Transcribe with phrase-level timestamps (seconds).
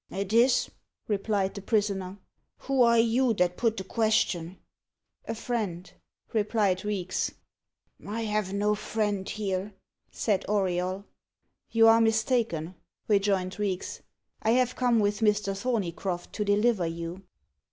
[0.09, 0.71] "It is,"
[1.07, 2.17] replied the prisoner.
[2.61, 4.57] "Who are you that put the question?"
[5.25, 5.93] "A friend,"
[6.33, 7.31] replied Reeks.
[8.07, 9.75] "I have no friend here,"
[10.09, 11.05] said Auriol.
[11.69, 12.73] "You are mistaken,"
[13.07, 14.01] rejoined Reeks.
[14.41, 15.55] "I have come with Mr.
[15.55, 17.21] Thorneycroft to deliver you."